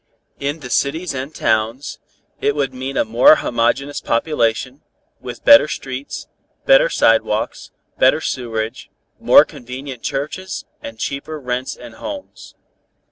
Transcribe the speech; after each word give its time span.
In 0.39 0.61
the 0.61 0.71
cities 0.71 1.13
and 1.13 1.31
towns, 1.31 1.99
it 2.39 2.55
would 2.55 2.73
mean 2.73 2.97
a 2.97 3.05
more 3.05 3.35
homogeneous 3.35 4.01
population, 4.01 4.81
with 5.19 5.45
better 5.45 5.67
streets, 5.67 6.27
better 6.65 6.89
sidewalks, 6.89 7.69
better 7.99 8.19
sewerage, 8.19 8.89
more 9.19 9.45
convenient 9.45 10.01
churches 10.01 10.65
and 10.81 10.97
cheaper 10.97 11.39
rents 11.39 11.75
and 11.75 11.93
homes. 11.93 12.55